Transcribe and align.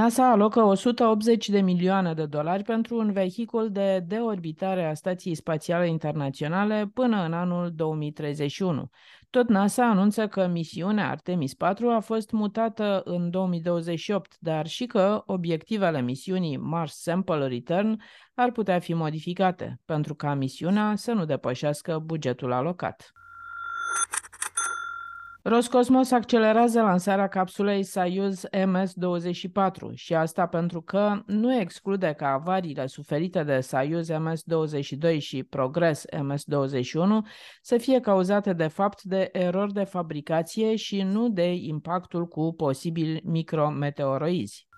NASA 0.00 0.30
alocă 0.30 0.62
180 0.62 1.48
de 1.48 1.60
milioane 1.60 2.14
de 2.14 2.26
dolari 2.26 2.62
pentru 2.62 2.96
un 2.96 3.12
vehicul 3.12 3.70
de 3.70 4.04
deorbitare 4.06 4.84
a 4.84 4.94
Stației 4.94 5.34
Spațiale 5.34 5.88
Internaționale 5.88 6.90
până 6.94 7.24
în 7.24 7.32
anul 7.32 7.70
2031. 7.74 8.90
Tot 9.30 9.48
NASA 9.48 9.84
anunță 9.84 10.28
că 10.28 10.46
misiunea 10.46 11.10
Artemis 11.10 11.54
4 11.54 11.88
a 11.88 12.00
fost 12.00 12.30
mutată 12.30 13.02
în 13.04 13.30
2028, 13.30 14.36
dar 14.38 14.66
și 14.66 14.86
că 14.86 15.22
obiectivele 15.26 16.00
misiunii 16.00 16.56
Mars 16.56 17.00
Sample 17.00 17.46
Return 17.46 18.00
ar 18.34 18.50
putea 18.50 18.78
fi 18.78 18.94
modificate, 18.94 19.80
pentru 19.84 20.14
ca 20.14 20.34
misiunea 20.34 20.92
să 20.96 21.12
nu 21.12 21.24
depășească 21.24 21.98
bugetul 22.04 22.52
alocat. 22.52 23.12
Roscosmos 25.42 26.10
accelerează 26.10 26.80
lansarea 26.80 27.28
capsulei 27.28 27.82
Soyuz 27.82 28.42
MS-24 28.52 29.94
și 29.94 30.14
asta 30.14 30.46
pentru 30.46 30.82
că 30.82 31.22
nu 31.26 31.54
exclude 31.54 32.12
ca 32.12 32.28
avariile 32.28 32.86
suferite 32.86 33.42
de 33.42 33.60
Soyuz 33.60 34.08
MS-22 34.10 35.18
și 35.18 35.42
Progress 35.42 36.04
MS-21 36.12 37.26
să 37.62 37.78
fie 37.78 38.00
cauzate 38.00 38.52
de 38.52 38.66
fapt 38.66 39.02
de 39.02 39.28
erori 39.32 39.72
de 39.72 39.84
fabricație 39.84 40.76
și 40.76 41.02
nu 41.02 41.28
de 41.28 41.52
impactul 41.52 42.26
cu 42.26 42.54
posibili 42.56 43.20
micrometeoroizi. 43.24 44.68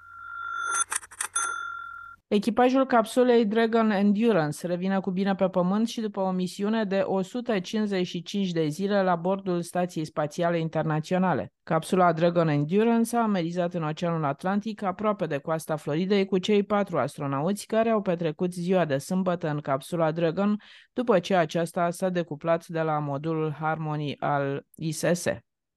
Echipajul 2.33 2.87
capsulei 2.87 3.47
Dragon 3.47 3.91
Endurance 3.91 4.67
revine 4.67 5.01
cu 5.01 5.11
bine 5.11 5.35
pe 5.35 5.49
Pământ 5.49 5.89
și 5.89 6.01
după 6.01 6.21
o 6.21 6.31
misiune 6.31 6.85
de 6.85 7.03
155 7.05 8.51
de 8.51 8.67
zile 8.67 9.03
la 9.03 9.17
bordul 9.17 9.63
Stației 9.63 10.05
Spațiale 10.05 10.59
Internaționale. 10.59 11.53
Capsula 11.63 12.13
Dragon 12.13 12.49
Endurance 12.49 13.17
a 13.17 13.23
amerizat 13.23 13.75
în 13.75 13.83
Oceanul 13.83 14.25
Atlantic 14.25 14.83
aproape 14.83 15.27
de 15.27 15.39
coasta 15.39 15.77
Floridei 15.77 16.25
cu 16.25 16.39
cei 16.39 16.63
patru 16.63 16.99
astronauți 16.99 17.67
care 17.67 17.91
au 17.91 18.03
petrecut 18.03 18.53
ziua 18.53 18.85
de 18.85 18.99
sâmbătă 18.99 19.49
în 19.49 19.61
capsula 19.61 20.13
Dragon 20.13 20.57
după 20.93 21.19
ce 21.19 21.35
aceasta 21.35 21.91
s-a 21.91 22.09
decuplat 22.09 22.67
de 22.67 22.81
la 22.81 22.99
modulul 22.99 23.53
Harmony 23.61 24.17
al 24.19 24.67
ISS. 24.77 25.25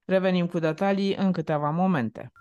Revenim 0.05 0.45
cu 0.45 0.59
detalii 0.59 1.15
în 1.15 1.31
câteva 1.31 1.69
momente. 1.69 2.31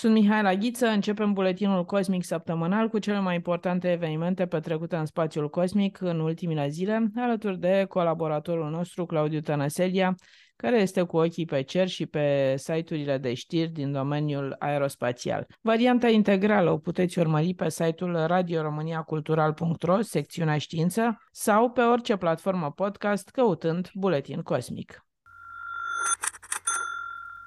Sunt 0.00 0.12
Mihai 0.12 0.42
Laghiță, 0.42 0.86
începem 0.86 1.32
buletinul 1.32 1.84
cosmic 1.84 2.24
săptămânal 2.24 2.88
cu 2.88 2.98
cele 2.98 3.20
mai 3.20 3.34
importante 3.34 3.92
evenimente 3.92 4.46
petrecute 4.46 4.96
în 4.96 5.04
spațiul 5.04 5.50
cosmic 5.50 6.00
în 6.00 6.20
ultimile 6.20 6.68
zile, 6.68 7.10
alături 7.16 7.58
de 7.58 7.84
colaboratorul 7.88 8.70
nostru 8.70 9.06
Claudiu 9.06 9.40
Tănăselia, 9.40 10.14
care 10.56 10.80
este 10.80 11.02
cu 11.02 11.16
ochii 11.16 11.44
pe 11.44 11.62
cer 11.62 11.88
și 11.88 12.06
pe 12.06 12.54
site-urile 12.56 13.18
de 13.18 13.34
știri 13.34 13.70
din 13.70 13.92
domeniul 13.92 14.56
aerospațial. 14.58 15.46
Varianta 15.60 16.08
integrală 16.08 16.70
o 16.70 16.78
puteți 16.78 17.18
urmări 17.18 17.54
pe 17.54 17.68
site-ul 17.68 18.26
radioromaniacultural.ro, 18.26 20.00
secțiunea 20.00 20.58
știință, 20.58 21.22
sau 21.32 21.70
pe 21.70 21.80
orice 21.80 22.16
platformă 22.16 22.70
podcast 22.70 23.28
căutând 23.28 23.90
Buletin 23.94 24.40
Cosmic. 24.40 25.04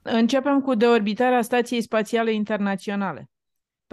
Începem 0.03 0.61
cu 0.61 0.75
deorbitarea 0.75 1.41
Stației 1.41 1.81
Spațiale 1.81 2.31
Internaționale. 2.33 3.29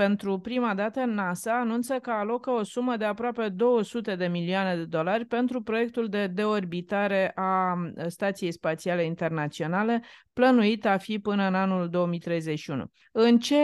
Pentru 0.00 0.38
prima 0.38 0.74
dată, 0.74 1.04
NASA 1.04 1.58
anunță 1.58 1.94
că 1.94 2.10
alocă 2.10 2.50
o 2.50 2.62
sumă 2.62 2.96
de 2.96 3.04
aproape 3.04 3.48
200 3.48 4.14
de 4.14 4.26
milioane 4.26 4.76
de 4.76 4.84
dolari 4.84 5.24
pentru 5.24 5.62
proiectul 5.62 6.08
de 6.08 6.26
deorbitare 6.26 7.32
a 7.34 7.74
Stației 8.06 8.52
Spațiale 8.52 9.04
Internaționale, 9.04 10.02
plănuit 10.32 10.86
a 10.86 10.96
fi 10.96 11.18
până 11.18 11.46
în 11.46 11.54
anul 11.54 11.88
2031. 11.88 12.84
În 13.12 13.38
ce 13.38 13.56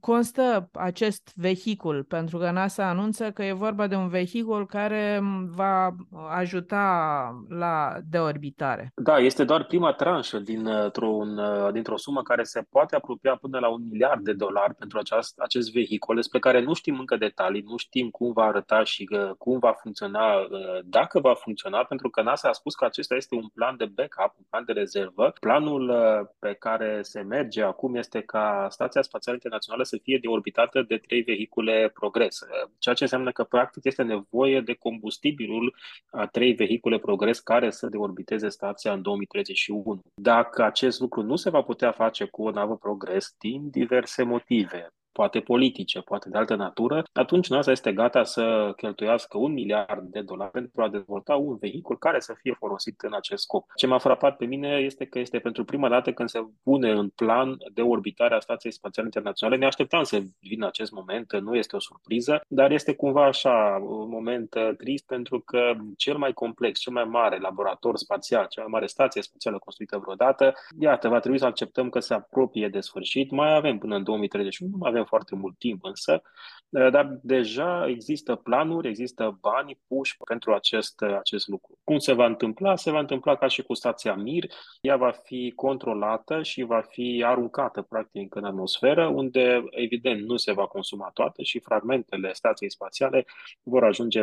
constă 0.00 0.68
acest 0.72 1.32
vehicul? 1.34 2.04
Pentru 2.04 2.38
că 2.38 2.50
NASA 2.50 2.88
anunță 2.88 3.30
că 3.30 3.42
e 3.44 3.52
vorba 3.52 3.86
de 3.86 3.94
un 3.94 4.08
vehicul 4.08 4.66
care 4.66 5.20
va 5.46 5.94
ajuta 6.30 7.44
la 7.48 7.98
deorbitare. 8.04 8.92
Da, 8.94 9.18
este 9.18 9.44
doar 9.44 9.64
prima 9.64 9.92
tranșă 9.92 10.38
dintr-un, 10.38 11.40
dintr-o 11.72 11.96
sumă 11.96 12.22
care 12.22 12.42
se 12.42 12.66
poate 12.70 12.96
apropia 12.96 13.36
până 13.40 13.58
la 13.58 13.68
un 13.68 13.82
miliard 13.90 14.24
de 14.24 14.32
dolari 14.32 14.74
pentru 14.74 14.98
aceast, 14.98 15.38
acest 15.38 15.72
vehicul, 15.74 16.14
despre 16.14 16.38
care 16.38 16.60
nu 16.60 16.74
știm 16.74 16.98
încă 16.98 17.16
detalii, 17.16 17.60
nu 17.60 17.76
știm 17.76 18.10
cum 18.10 18.32
va 18.32 18.44
arăta 18.44 18.84
și 18.84 19.08
cum 19.38 19.58
va 19.58 19.72
funcționa, 19.72 20.46
dacă 20.84 21.20
va 21.20 21.34
funcționa, 21.34 21.84
pentru 21.84 22.10
că 22.10 22.22
NASA 22.22 22.48
a 22.48 22.52
spus 22.52 22.74
că 22.74 22.84
acesta 22.84 23.14
este 23.14 23.34
un 23.34 23.48
plan 23.54 23.76
de 23.76 23.84
backup, 23.84 24.34
un 24.38 24.44
plan 24.50 24.64
de 24.64 24.72
rezervă. 24.72 25.32
Planul 25.40 25.92
pe 26.38 26.54
care 26.54 27.02
se 27.02 27.20
merge 27.20 27.62
acum 27.62 27.94
este 27.94 28.20
ca 28.20 28.66
Stația 28.70 29.02
Spațială 29.02 29.36
Internațională 29.36 29.84
să 29.84 29.98
fie 30.02 30.18
deorbitată 30.18 30.82
de 30.82 30.96
trei 30.96 31.22
vehicule 31.22 31.90
progres, 31.94 32.38
ceea 32.78 32.94
ce 32.94 33.02
înseamnă 33.02 33.30
că 33.32 33.44
practic 33.44 33.84
este 33.84 34.02
nevoie 34.02 34.60
de 34.60 34.74
combustibilul 34.74 35.74
a 36.10 36.26
trei 36.26 36.52
vehicule 36.52 36.98
progres 36.98 37.40
care 37.40 37.70
să 37.70 37.86
deorbiteze 37.86 38.48
stația 38.48 38.92
în 38.92 39.02
2031. 39.02 40.00
Dacă 40.14 40.62
acest 40.62 41.00
lucru 41.00 41.22
nu 41.22 41.36
se 41.36 41.50
va 41.50 41.62
putea 41.62 41.92
face 41.92 42.24
cu 42.24 42.42
o 42.42 42.50
navă 42.50 42.76
progres 42.76 43.34
din 43.38 43.70
diverse 43.70 44.22
motive, 44.22 44.88
poate 45.14 45.40
politice, 45.40 46.00
poate 46.00 46.28
de 46.28 46.38
altă 46.38 46.54
natură, 46.54 47.04
atunci 47.12 47.48
NASA 47.48 47.70
este 47.70 47.92
gata 47.92 48.24
să 48.24 48.72
cheltuiască 48.76 49.38
un 49.38 49.52
miliard 49.52 50.02
de 50.02 50.20
dolari 50.20 50.50
pentru 50.50 50.82
a 50.82 50.88
dezvolta 50.88 51.34
un 51.34 51.56
vehicul 51.56 51.98
care 51.98 52.20
să 52.20 52.34
fie 52.40 52.54
folosit 52.58 53.00
în 53.00 53.14
acest 53.14 53.42
scop. 53.42 53.64
Ce 53.74 53.86
m-a 53.86 53.98
frapat 53.98 54.36
pe 54.36 54.44
mine 54.44 54.68
este 54.68 55.04
că 55.04 55.18
este 55.18 55.38
pentru 55.38 55.64
prima 55.64 55.88
dată 55.88 56.12
când 56.12 56.28
se 56.28 56.44
pune 56.62 56.90
în 56.90 57.08
plan 57.08 57.56
de 57.74 57.82
orbitare 57.82 58.34
a 58.34 58.40
Stației 58.40 58.72
Spațiale 58.72 59.06
Internaționale. 59.06 59.58
Ne 59.58 59.66
așteptam 59.66 60.02
să 60.02 60.20
vină 60.40 60.66
acest 60.66 60.92
moment, 60.92 61.32
nu 61.40 61.54
este 61.54 61.76
o 61.76 61.80
surpriză, 61.80 62.40
dar 62.48 62.70
este 62.70 62.94
cumva 62.94 63.24
așa 63.24 63.78
un 63.82 64.08
moment 64.08 64.54
trist 64.78 65.06
pentru 65.06 65.40
că 65.40 65.72
cel 65.96 66.16
mai 66.16 66.32
complex, 66.32 66.78
cel 66.78 66.92
mai 66.92 67.04
mare 67.04 67.38
laborator 67.38 67.96
spațial, 67.96 68.46
cea 68.48 68.60
mai 68.60 68.70
mare 68.70 68.86
stație 68.86 69.22
spațială 69.22 69.58
construită 69.58 69.98
vreodată, 69.98 70.54
iată, 70.78 71.08
va 71.08 71.18
trebui 71.20 71.38
să 71.38 71.46
acceptăm 71.46 71.88
că 71.88 72.00
se 72.00 72.14
apropie 72.14 72.68
de 72.68 72.80
sfârșit. 72.80 73.30
Mai 73.30 73.54
avem 73.56 73.78
până 73.78 73.96
în 73.96 74.02
2031, 74.02 74.70
nu 74.70 74.76
mai 74.78 74.90
avem 74.90 75.03
foarte 75.04 75.34
mult 75.34 75.58
timp 75.58 75.84
însă, 75.84 76.22
dar 76.68 77.18
deja 77.22 77.88
există 77.88 78.34
planuri, 78.34 78.88
există 78.88 79.38
bani 79.40 79.80
puși 79.86 80.16
pentru 80.24 80.52
acest, 80.52 81.02
acest 81.02 81.48
lucru. 81.48 81.78
Cum 81.84 81.98
se 81.98 82.12
va 82.12 82.26
întâmpla? 82.26 82.76
Se 82.76 82.90
va 82.90 82.98
întâmpla 82.98 83.36
ca 83.36 83.46
și 83.46 83.62
cu 83.62 83.74
stația 83.74 84.14
Mir, 84.14 84.44
ea 84.80 84.96
va 84.96 85.10
fi 85.10 85.52
controlată 85.56 86.42
și 86.42 86.62
va 86.62 86.80
fi 86.80 87.22
aruncată 87.26 87.82
practic 87.82 88.34
în 88.34 88.44
atmosferă, 88.44 89.06
unde 89.06 89.64
evident 89.70 90.26
nu 90.26 90.36
se 90.36 90.52
va 90.52 90.66
consuma 90.66 91.10
toată 91.14 91.42
și 91.42 91.60
fragmentele 91.60 92.32
stației 92.32 92.70
spațiale 92.70 93.26
vor 93.62 93.84
ajunge 93.84 94.22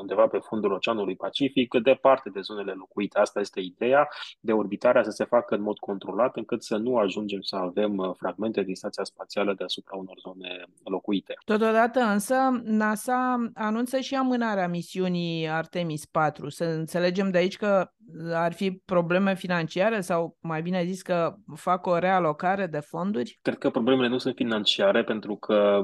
undeva 0.00 0.26
pe 0.26 0.38
fundul 0.38 0.72
Oceanului 0.72 1.16
Pacific, 1.16 1.74
departe 1.74 2.30
de 2.30 2.40
zonele 2.40 2.72
locuite. 2.72 3.18
Asta 3.18 3.40
este 3.40 3.60
ideea 3.60 4.08
de 4.40 4.52
orbitarea 4.52 5.02
să 5.02 5.10
se 5.10 5.24
facă 5.24 5.54
în 5.54 5.62
mod 5.62 5.78
controlat, 5.78 6.36
încât 6.36 6.62
să 6.62 6.76
nu 6.76 6.96
ajungem 6.96 7.40
să 7.40 7.56
avem 7.56 8.14
fragmente 8.18 8.62
din 8.62 8.74
stația 8.74 9.04
spațială 9.04 9.54
deasupra 9.68 9.96
unor 9.96 10.18
zone 10.18 10.64
locuite. 10.84 11.34
Totodată 11.44 12.00
însă, 12.00 12.34
NASA 12.62 13.50
anunță 13.54 14.00
și 14.00 14.14
amânarea 14.14 14.68
misiunii 14.68 15.48
Artemis 15.48 16.06
4. 16.06 16.48
Să 16.48 16.64
înțelegem 16.64 17.30
de 17.30 17.38
aici 17.38 17.56
că 17.56 17.90
ar 18.32 18.52
fi 18.52 18.70
probleme 18.70 19.34
financiare 19.34 20.00
sau 20.00 20.36
mai 20.40 20.62
bine 20.62 20.84
zis 20.84 21.02
că 21.02 21.34
fac 21.54 21.86
o 21.86 21.98
realocare 21.98 22.66
de 22.66 22.80
fonduri? 22.80 23.38
Cred 23.42 23.58
că 23.58 23.70
problemele 23.70 24.08
nu 24.08 24.18
sunt 24.18 24.34
financiare 24.34 25.04
pentru 25.04 25.36
că 25.36 25.82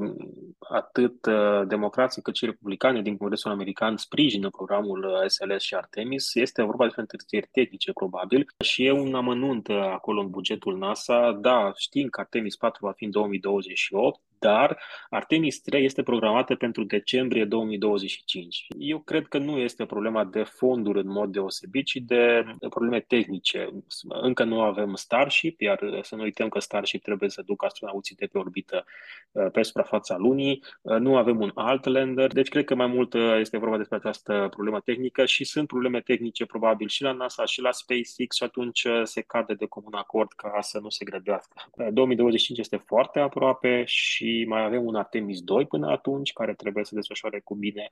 atât 0.58 1.26
democrații 1.68 2.22
cât 2.22 2.36
și 2.36 2.44
republicanii 2.44 3.02
din 3.02 3.16
Congresul 3.16 3.50
American 3.50 3.96
sprijină 3.96 4.50
programul 4.50 5.24
SLS 5.26 5.62
și 5.62 5.74
Artemis. 5.74 6.34
Este 6.34 6.62
vorba 6.62 6.84
despre 6.84 7.00
întârzieri 7.00 7.48
tehnice 7.52 7.92
probabil 7.92 8.46
și 8.64 8.84
e 8.84 8.92
un 8.92 9.14
amănunt 9.14 9.68
acolo 9.68 10.20
în 10.20 10.30
bugetul 10.30 10.78
NASA. 10.78 11.32
Da, 11.40 11.72
știm 11.76 12.08
că 12.08 12.20
Artemis 12.20 12.56
4 12.56 12.86
va 12.86 12.92
fi 12.92 13.04
în 13.04 13.10
2028, 13.10 14.20
dar 14.44 14.78
Artemis 15.10 15.60
3 15.60 15.84
este 15.84 16.02
programată 16.02 16.54
pentru 16.54 16.84
decembrie 16.84 17.44
2025. 17.44 18.66
Eu 18.78 18.98
cred 18.98 19.26
că 19.26 19.38
nu 19.38 19.58
este 19.58 19.84
problema 19.84 20.24
de 20.24 20.42
fonduri 20.42 20.98
în 20.98 21.08
mod 21.08 21.32
deosebit, 21.32 21.84
ci 21.84 21.96
de 21.96 22.44
probleme 22.58 23.00
tehnice. 23.00 23.68
Încă 24.08 24.44
nu 24.44 24.60
avem 24.60 24.94
Starship, 24.94 25.60
iar 25.60 25.78
să 26.02 26.16
nu 26.16 26.22
uităm 26.22 26.48
că 26.48 26.58
Starship 26.58 27.02
trebuie 27.02 27.28
să 27.28 27.42
ducă 27.42 27.66
astronauții 27.66 28.16
de 28.16 28.26
pe 28.26 28.38
orbită 28.38 28.84
uh, 29.32 29.50
pe 29.52 29.62
suprafața 29.62 30.16
lunii. 30.16 30.62
Uh, 30.82 30.96
nu 30.96 31.16
avem 31.16 31.40
un 31.40 31.50
alt 31.54 31.84
lander, 31.84 32.32
deci 32.32 32.48
cred 32.48 32.64
că 32.64 32.74
mai 32.74 32.86
mult 32.86 33.14
uh, 33.14 33.36
este 33.38 33.58
vorba 33.58 33.76
despre 33.76 33.96
această 33.96 34.46
problemă 34.50 34.80
tehnică 34.80 35.24
și 35.24 35.44
sunt 35.44 35.66
probleme 35.66 36.00
tehnice 36.00 36.46
probabil 36.46 36.88
și 36.88 37.02
la 37.02 37.12
NASA 37.12 37.44
și 37.44 37.60
la 37.60 37.72
SpaceX 37.72 38.36
și 38.36 38.42
atunci 38.42 38.86
se 39.02 39.20
cade 39.20 39.54
de 39.54 39.66
comun 39.66 39.94
acord 39.94 40.32
ca 40.32 40.58
să 40.60 40.78
nu 40.78 40.88
se 40.88 41.04
grăbească. 41.04 41.70
2025 41.92 42.58
este 42.58 42.76
foarte 42.76 43.18
aproape 43.18 43.82
și 43.86 44.33
mai 44.48 44.64
avem 44.64 44.86
un 44.86 44.94
Artemis 44.94 45.40
2 45.40 45.66
până 45.66 45.90
atunci, 45.90 46.32
care 46.32 46.54
trebuie 46.54 46.84
să 46.84 46.94
desfășoare 46.94 47.40
cu 47.40 47.54
bine, 47.54 47.88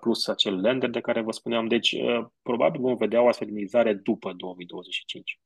plus 0.00 0.26
acel 0.26 0.60
lander 0.60 0.90
de 0.90 1.00
care 1.00 1.20
vă 1.20 1.30
spuneam. 1.30 1.66
Deci, 1.66 1.96
probabil 2.42 2.80
vom 2.80 2.96
vedea 2.96 3.22
o 3.22 3.28
astfel 3.28 3.48
după 4.02 4.32
2025. 4.32 5.40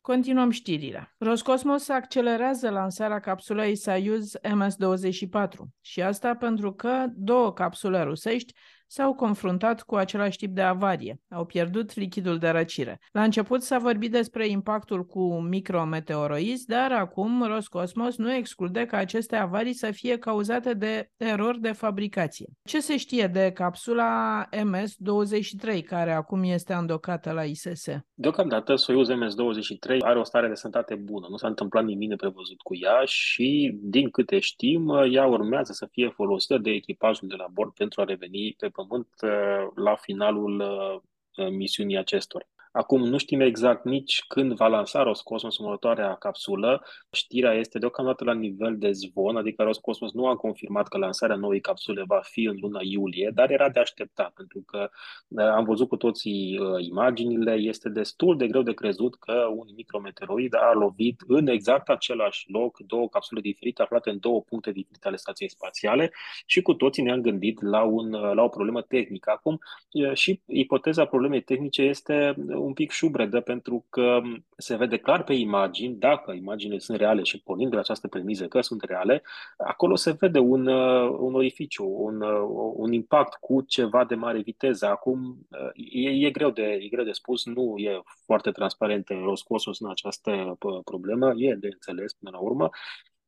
Continuăm 0.00 0.50
știrile. 0.50 1.14
Roscosmos 1.18 1.88
accelerează 1.88 2.70
lansarea 2.70 3.20
capsulei 3.20 3.76
Soyuz 3.76 4.38
MS-24 4.38 5.48
și 5.80 6.02
asta 6.02 6.34
pentru 6.34 6.72
că 6.72 7.04
două 7.14 7.52
capsule 7.52 8.02
rusești 8.02 8.52
s-au 8.90 9.14
confruntat 9.14 9.82
cu 9.82 9.94
același 9.94 10.36
tip 10.36 10.54
de 10.54 10.60
avarie. 10.60 11.20
Au 11.30 11.44
pierdut 11.44 11.94
lichidul 11.94 12.38
de 12.38 12.48
răcire. 12.48 13.00
La 13.12 13.22
început 13.22 13.62
s-a 13.62 13.78
vorbit 13.78 14.10
despre 14.10 14.46
impactul 14.46 15.04
cu 15.04 15.40
micrometeoroizi, 15.40 16.66
dar 16.66 16.92
acum 16.92 17.42
Roscosmos 17.42 18.16
nu 18.16 18.32
exclude 18.32 18.84
ca 18.86 18.96
aceste 18.96 19.36
avarii 19.36 19.72
să 19.72 19.90
fie 19.90 20.18
cauzate 20.18 20.74
de 20.74 21.10
erori 21.16 21.60
de 21.60 21.72
fabricație. 21.72 22.46
Ce 22.62 22.80
se 22.80 22.96
știe 22.96 23.26
de 23.26 23.50
capsula 23.54 24.48
MS-23, 24.52 25.82
care 25.86 26.12
acum 26.12 26.42
este 26.42 26.72
andocată 26.72 27.32
la 27.32 27.44
ISS? 27.44 27.84
Deocamdată, 28.14 28.74
Soyuz 28.74 29.08
MS-23 29.08 29.98
are 29.98 30.18
o 30.18 30.24
stare 30.24 30.48
de 30.48 30.54
sănătate 30.54 30.94
bună. 30.94 31.26
Nu 31.30 31.36
s-a 31.36 31.48
întâmplat 31.48 31.84
nimic 31.84 32.08
neprevăzut 32.08 32.60
cu 32.60 32.74
ea 32.76 33.02
și, 33.04 33.78
din 33.82 34.10
câte 34.10 34.38
știm, 34.38 34.88
ea 35.10 35.26
urmează 35.26 35.72
să 35.72 35.88
fie 35.90 36.08
folosită 36.08 36.58
de 36.58 36.70
echipajul 36.70 37.28
de 37.28 37.34
la 37.34 37.46
bord 37.52 37.72
pentru 37.72 38.00
a 38.00 38.04
reveni 38.04 38.54
pe 38.58 38.68
Pământ 38.86 39.08
uh, 39.22 39.68
la 39.74 39.96
finalul 39.96 40.60
uh, 40.60 41.48
misiunii 41.50 41.98
acestor. 41.98 42.48
Acum 42.72 43.08
nu 43.08 43.18
știm 43.18 43.40
exact 43.40 43.84
nici 43.84 44.24
când 44.28 44.52
va 44.52 44.66
lansa 44.66 45.02
Roscosmos 45.02 45.58
următoarea 45.58 46.14
capsulă. 46.14 46.82
Știrea 47.10 47.52
este 47.52 47.78
deocamdată 47.78 48.24
la 48.24 48.32
nivel 48.32 48.78
de 48.78 48.92
zvon, 48.92 49.36
adică 49.36 49.62
Roscosmos 49.62 50.12
nu 50.12 50.26
a 50.26 50.36
confirmat 50.36 50.88
că 50.88 50.98
lansarea 50.98 51.36
noii 51.36 51.60
capsule 51.60 52.04
va 52.06 52.20
fi 52.22 52.44
în 52.44 52.56
luna 52.60 52.80
iulie, 52.82 53.30
dar 53.34 53.50
era 53.50 53.68
de 53.68 53.80
așteptat, 53.80 54.32
pentru 54.32 54.62
că 54.66 54.90
uh, 55.28 55.44
am 55.44 55.64
văzut 55.64 55.88
cu 55.88 55.96
toții 55.96 56.58
uh, 56.58 56.84
imaginile, 56.86 57.52
este 57.52 57.88
destul 57.88 58.36
de 58.36 58.46
greu 58.46 58.62
de 58.62 58.72
crezut 58.72 59.14
că 59.14 59.46
un 59.56 59.66
micrometeoroid 59.76 60.54
a 60.54 60.72
lovit 60.72 61.22
în 61.26 61.46
exact 61.46 61.88
același 61.88 62.50
loc 62.50 62.78
două 62.78 63.08
capsule 63.08 63.40
diferite 63.40 63.82
aflate 63.82 64.10
în 64.10 64.18
două 64.20 64.42
puncte 64.42 64.72
diferite 64.72 65.08
ale 65.08 65.16
stației 65.16 65.50
spațiale 65.50 66.12
și 66.46 66.62
cu 66.62 66.74
toții 66.74 67.02
ne-am 67.02 67.20
gândit 67.20 67.62
la, 67.62 67.82
un, 67.82 68.12
uh, 68.12 68.32
la 68.34 68.42
o 68.42 68.48
problemă 68.48 68.82
tehnică. 68.82 69.30
Acum 69.30 69.58
și 70.12 70.40
ipoteza 70.46 71.04
problemei 71.04 71.42
tehnice 71.42 71.82
este 71.82 72.34
un 72.60 72.72
pic 72.72 72.90
șubredă 72.90 73.40
pentru 73.40 73.86
că 73.90 74.20
se 74.56 74.76
vede 74.76 74.96
clar 74.96 75.24
pe 75.24 75.32
imagini, 75.32 75.94
dacă 75.94 76.32
imaginile 76.32 76.78
sunt 76.78 76.98
reale 76.98 77.22
și 77.22 77.42
pornind 77.42 77.68
de 77.70 77.74
la 77.74 77.80
această 77.80 78.08
premiză 78.08 78.46
că 78.46 78.60
sunt 78.60 78.82
reale, 78.82 79.22
acolo 79.56 79.94
se 79.96 80.16
vede 80.18 80.38
un, 80.38 80.66
uh, 80.66 81.16
un 81.18 81.34
orificiu, 81.34 81.84
un, 81.86 82.20
uh, 82.20 82.72
un 82.74 82.92
impact 82.92 83.34
cu 83.34 83.60
ceva 83.60 84.04
de 84.04 84.14
mare 84.14 84.40
viteză. 84.40 84.86
Acum 84.86 85.46
uh, 85.50 85.70
e, 85.92 86.26
e, 86.26 86.30
greu 86.30 86.50
de, 86.50 86.62
e 86.62 86.88
greu 86.88 87.04
de 87.04 87.12
spus, 87.12 87.46
nu 87.46 87.74
e 87.76 88.02
foarte 88.24 88.50
transparent 88.50 89.08
Roscosmos 89.08 89.80
în 89.80 89.90
această 89.90 90.56
problemă, 90.84 91.32
e 91.36 91.54
de 91.54 91.68
înțeles 91.72 92.12
până 92.12 92.30
la 92.32 92.38
urmă, 92.38 92.70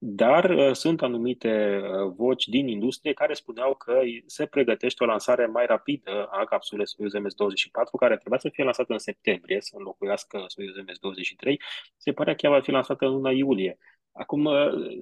dar 0.05 0.51
uh, 0.51 0.73
sunt 0.73 1.03
anumite 1.03 1.81
uh, 1.83 2.13
voci 2.17 2.45
din 2.45 2.69
industrie 2.69 3.13
care 3.13 3.35
spuneau 3.35 3.75
că 3.75 4.01
se 4.27 4.47
pregătește 4.47 5.05
o 5.05 5.07
lansare 5.07 5.47
mai 5.47 5.67
rapidă 5.67 6.29
a 6.31 6.45
capsulei 6.45 6.87
Soyuz 6.87 7.13
MS-24, 7.13 7.99
care 7.99 8.17
trebuia 8.17 8.39
să 8.39 8.49
fie 8.49 8.65
lansată 8.65 8.93
în 8.93 8.99
septembrie, 8.99 9.61
să 9.61 9.75
înlocuiască 9.77 10.45
Soyuz 10.47 10.75
MS-23, 10.75 11.55
se 11.97 12.13
pare 12.13 12.35
că 12.35 12.47
ea 12.47 12.53
va 12.53 12.61
fi 12.61 12.71
lansată 12.71 13.05
în 13.05 13.13
luna 13.13 13.31
iulie. 13.31 13.79
Acum, 14.15 14.49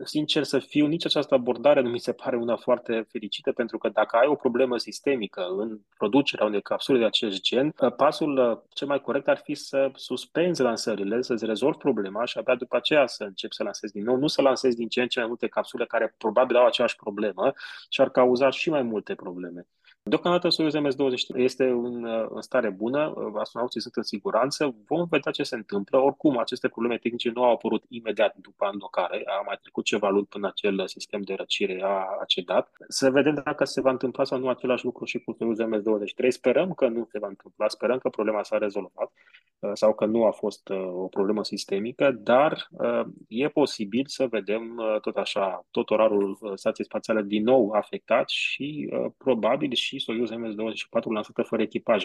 sincer 0.04 0.42
să 0.42 0.58
fiu, 0.58 0.86
nici 0.86 1.04
această 1.04 1.34
abordare 1.34 1.80
nu 1.80 1.88
mi 1.88 1.98
se 2.00 2.12
pare 2.12 2.36
una 2.36 2.56
foarte 2.56 3.06
fericită, 3.08 3.52
pentru 3.52 3.78
că 3.78 3.88
dacă 3.88 4.16
ai 4.16 4.26
o 4.26 4.34
problemă 4.34 4.78
sistemică 4.78 5.46
în 5.56 5.78
producerea 5.96 6.46
unei 6.46 6.62
capsule 6.62 6.98
de 6.98 7.04
acest 7.04 7.40
gen, 7.40 7.74
pasul 7.96 8.38
uh, 8.38 8.58
cel 8.74 8.86
mai 8.86 9.00
corect 9.00 9.28
ar 9.28 9.40
fi 9.44 9.54
să 9.54 9.90
suspenzi 9.94 10.62
lansările, 10.62 11.22
să-ți 11.22 11.44
rezolvi 11.44 11.78
problema 11.78 12.24
și 12.24 12.38
abia 12.38 12.54
după 12.54 12.76
aceea 12.76 13.06
să 13.06 13.24
începi 13.24 13.54
să 13.54 13.62
lansezi 13.62 13.92
din 13.92 14.04
nou, 14.04 14.16
nu 14.16 14.26
să 14.26 14.42
lansezi 14.42 14.76
din 14.76 14.88
ce 14.88 15.02
în 15.02 15.08
ce 15.08 15.18
mai 15.18 15.28
multe 15.28 15.46
capsule 15.46 15.86
care 15.86 16.14
probabil 16.18 16.56
au 16.56 16.66
aceeași 16.66 16.96
problemă 16.96 17.52
și 17.88 18.00
ar 18.00 18.10
cauza 18.10 18.50
și 18.50 18.70
mai 18.70 18.82
multe 18.82 19.14
probleme. 19.14 19.66
Deocamdată 20.02 20.48
Soyuz 20.48 20.74
MS-23 20.74 21.36
este 21.36 21.64
în, 21.64 22.04
în 22.28 22.40
stare 22.40 22.70
bună, 22.70 23.14
astronauții 23.38 23.80
sunt 23.80 23.94
în 23.94 24.02
siguranță, 24.02 24.74
vom 24.86 25.06
vedea 25.10 25.32
ce 25.32 25.42
se 25.42 25.54
întâmplă. 25.54 25.98
Oricum, 25.98 26.38
aceste 26.38 26.68
probleme 26.68 26.98
tehnice 26.98 27.30
nu 27.34 27.44
au 27.44 27.52
apărut 27.52 27.84
imediat 27.88 28.36
după 28.36 28.68
îndocare, 28.72 29.22
a 29.26 29.42
mai 29.46 29.58
trecut 29.60 29.84
ceva 29.84 30.08
luni 30.08 30.26
până 30.26 30.46
acel 30.46 30.86
sistem 30.86 31.20
de 31.20 31.34
răcire 31.34 31.80
a, 31.82 31.86
a 32.20 32.24
cedat. 32.26 32.70
Să 32.88 33.10
vedem 33.10 33.40
dacă 33.44 33.64
se 33.64 33.80
va 33.80 33.90
întâmpla 33.90 34.24
sau 34.24 34.38
nu 34.38 34.48
același 34.48 34.84
lucru 34.84 35.04
și 35.04 35.18
cu 35.18 35.32
Soyuz 35.38 35.58
MS-23. 35.58 36.28
Sperăm 36.28 36.72
că 36.72 36.88
nu 36.88 37.08
se 37.10 37.18
va 37.18 37.28
întâmpla, 37.28 37.68
sperăm 37.68 37.98
că 37.98 38.08
problema 38.08 38.42
s-a 38.42 38.58
rezolvat 38.58 39.12
uh, 39.58 39.70
sau 39.74 39.94
că 39.94 40.04
nu 40.04 40.24
a 40.24 40.30
fost 40.30 40.68
uh, 40.68 40.86
o 40.92 41.06
problemă 41.06 41.44
sistemică, 41.44 42.10
dar 42.10 42.68
uh, 42.70 43.06
e 43.28 43.48
posibil 43.48 44.04
să 44.06 44.26
vedem 44.26 44.80
tot 45.00 45.16
așa, 45.16 45.66
tot 45.70 45.90
orarul 45.90 46.38
stației 46.54 46.86
spațiale 46.86 47.22
din 47.22 47.42
nou 47.42 47.70
afectat 47.70 48.28
și 48.28 48.92
probabil 49.18 49.72
și 49.72 49.89
Soyuz 49.98 50.30
MS-24 50.30 51.04
lansată 51.12 51.42
fără 51.42 51.62
echipaj, 51.62 52.04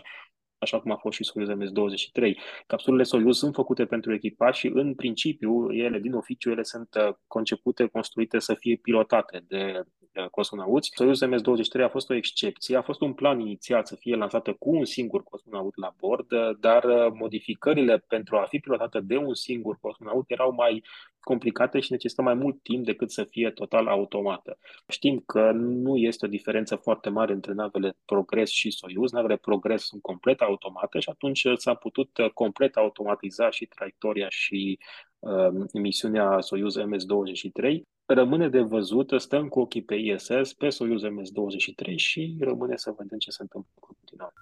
așa 0.57 0.79
cum 0.79 0.91
a 0.91 0.95
fost 0.95 1.15
și 1.15 1.23
Soyuz 1.23 1.49
MS-23. 1.49 2.31
Capsulele 2.67 3.03
Soyuz 3.03 3.37
sunt 3.37 3.53
făcute 3.53 3.85
pentru 3.85 4.13
echipaj 4.13 4.57
și, 4.57 4.67
în 4.67 4.95
principiu, 4.95 5.73
ele, 5.73 5.99
din 5.99 6.13
oficiu, 6.13 6.51
ele 6.51 6.63
sunt 6.63 6.95
uh, 6.95 7.15
concepute, 7.27 7.85
construite 7.85 8.39
să 8.39 8.53
fie 8.53 8.75
pilotate 8.75 9.43
de 9.47 9.83
cosmonauți. 10.31 10.91
Soyuz 10.94 11.21
MS-23 11.25 11.83
a 11.83 11.89
fost 11.89 12.09
o 12.09 12.13
excepție, 12.13 12.77
a 12.77 12.81
fost 12.81 13.01
un 13.01 13.13
plan 13.13 13.39
inițial 13.39 13.85
să 13.85 13.95
fie 13.95 14.15
lansată 14.15 14.56
cu 14.59 14.69
un 14.69 14.85
singur 14.85 15.23
cosmonaut 15.23 15.77
la 15.77 15.94
bord, 16.00 16.27
dar 16.59 16.83
uh, 16.83 17.12
modificările 17.13 17.97
pentru 18.07 18.38
a 18.38 18.45
fi 18.50 18.59
pilotată 18.59 19.00
de 19.00 19.17
un 19.17 19.33
singur 19.33 19.77
cosmonaut 19.81 20.25
erau 20.27 20.51
mai 20.51 20.83
complicate 21.25 21.79
și 21.79 21.91
necesită 21.91 22.21
mai 22.21 22.33
mult 22.33 22.63
timp 22.63 22.85
decât 22.85 23.11
să 23.11 23.23
fie 23.23 23.49
total 23.49 23.87
automată. 23.87 24.57
Știm 24.87 25.23
că 25.25 25.51
nu 25.51 25.97
este 25.97 26.25
o 26.25 26.30
diferență 26.30 26.75
foarte 26.75 27.09
mare 27.09 27.33
între 27.33 27.54
navele 27.54 27.97
Progress 28.06 28.51
și 28.51 28.71
Soyuz. 28.71 29.11
Navele 29.11 29.35
Progress 29.35 29.85
sunt 29.85 30.01
complet 30.01 30.42
automate 30.42 30.99
și 30.99 31.09
atunci 31.09 31.47
s-a 31.56 31.73
putut 31.73 32.18
uh, 32.18 32.30
complet 32.30 32.75
automatiza 32.75 33.49
și 33.49 33.66
traiectoria 33.66 34.30
și 34.30 34.80
uh, 35.19 35.47
misiunea 35.73 36.42
Soyuz 36.42 36.75
MS-23. 36.78 37.81
Rămâne 38.07 38.50
de 38.50 38.62
văzut, 38.62 39.12
stăm 39.18 39.47
cu 39.47 39.59
ochii 39.59 39.83
pe 39.83 39.95
ISS, 39.95 40.54
pe 40.54 40.69
Soyuz 40.69 41.02
MS-23 41.02 41.95
și 41.95 42.38
rămâne 42.40 42.76
să 42.76 42.94
vedem 42.97 43.18
ce 43.18 43.31
se 43.31 43.42
întâmplă 43.42 43.71
cu 43.80 43.88
continuare. 43.88 44.33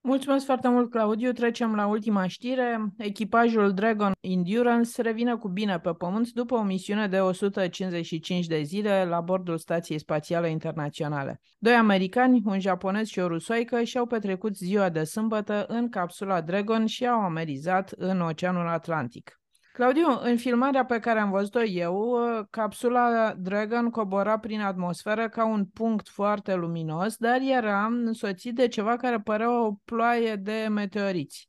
Mulțumesc 0.00 0.44
foarte 0.44 0.68
mult, 0.68 0.90
Claudiu. 0.90 1.32
Trecem 1.32 1.74
la 1.74 1.86
ultima 1.86 2.26
știre. 2.26 2.92
Echipajul 2.96 3.72
Dragon 3.72 4.12
Endurance 4.20 5.02
revine 5.02 5.34
cu 5.34 5.48
bine 5.48 5.78
pe 5.78 5.92
Pământ 5.92 6.30
după 6.30 6.54
o 6.54 6.62
misiune 6.62 7.08
de 7.08 7.20
155 7.20 8.46
de 8.46 8.62
zile 8.62 9.04
la 9.04 9.20
bordul 9.20 9.58
Stației 9.58 9.98
Spațiale 9.98 10.50
Internaționale. 10.50 11.40
Doi 11.58 11.74
americani, 11.74 12.42
un 12.44 12.60
japonez 12.60 13.06
și 13.06 13.18
o 13.18 13.26
rusoică, 13.26 13.82
și-au 13.82 14.06
petrecut 14.06 14.56
ziua 14.56 14.88
de 14.88 15.04
sâmbătă 15.04 15.64
în 15.68 15.88
capsula 15.88 16.40
Dragon 16.40 16.86
și 16.86 17.06
au 17.06 17.20
amerizat 17.20 17.90
în 17.96 18.20
Oceanul 18.20 18.68
Atlantic. 18.68 19.37
Claudiu, 19.78 20.18
în 20.22 20.36
filmarea 20.36 20.84
pe 20.84 20.98
care 20.98 21.20
am 21.20 21.30
văzut-o 21.30 21.62
eu, 21.62 22.18
capsula 22.50 23.34
Dragon 23.34 23.90
cobora 23.90 24.38
prin 24.38 24.60
atmosferă 24.60 25.28
ca 25.28 25.46
un 25.46 25.64
punct 25.64 26.08
foarte 26.08 26.54
luminos, 26.54 27.16
dar 27.16 27.40
era 27.40 27.84
însoțit 27.84 28.54
de 28.54 28.68
ceva 28.68 28.96
care 28.96 29.20
părea 29.20 29.64
o 29.64 29.72
ploaie 29.84 30.36
de 30.36 30.66
meteoriți. 30.70 31.48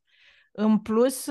În 0.52 0.78
plus, 0.80 1.28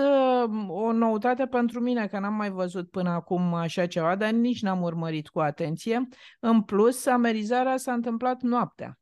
o 0.68 0.92
noutate 0.92 1.46
pentru 1.46 1.80
mine, 1.80 2.06
că 2.06 2.18
n-am 2.18 2.34
mai 2.34 2.50
văzut 2.50 2.90
până 2.90 3.10
acum 3.10 3.54
așa 3.54 3.86
ceva, 3.86 4.16
dar 4.16 4.30
nici 4.30 4.62
n-am 4.62 4.82
urmărit 4.82 5.28
cu 5.28 5.40
atenție. 5.40 6.08
În 6.40 6.62
plus, 6.62 7.06
amerizarea 7.06 7.76
s-a 7.76 7.92
întâmplat 7.92 8.42
noaptea. 8.42 8.97